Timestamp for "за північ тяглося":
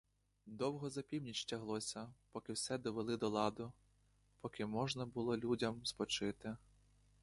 0.89-2.09